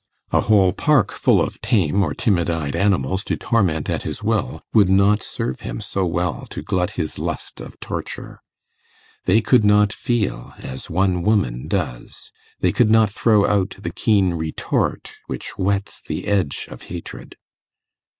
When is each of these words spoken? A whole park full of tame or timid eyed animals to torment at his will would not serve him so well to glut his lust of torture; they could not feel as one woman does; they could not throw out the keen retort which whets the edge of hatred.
A 0.31 0.41
whole 0.41 0.73
park 0.73 1.11
full 1.11 1.39
of 1.39 1.61
tame 1.61 2.01
or 2.01 2.15
timid 2.15 2.49
eyed 2.49 2.75
animals 2.75 3.23
to 3.25 3.37
torment 3.37 3.87
at 3.87 4.01
his 4.01 4.23
will 4.23 4.63
would 4.73 4.89
not 4.89 5.21
serve 5.21 5.59
him 5.59 5.79
so 5.79 6.07
well 6.07 6.47
to 6.49 6.63
glut 6.63 6.89
his 6.97 7.19
lust 7.19 7.61
of 7.61 7.79
torture; 7.79 8.41
they 9.25 9.41
could 9.41 9.63
not 9.63 9.93
feel 9.93 10.55
as 10.57 10.89
one 10.89 11.21
woman 11.21 11.67
does; 11.67 12.31
they 12.61 12.71
could 12.71 12.89
not 12.89 13.11
throw 13.11 13.45
out 13.45 13.75
the 13.79 13.91
keen 13.93 14.33
retort 14.33 15.11
which 15.27 15.49
whets 15.51 16.01
the 16.01 16.25
edge 16.27 16.67
of 16.71 16.81
hatred. 16.89 17.35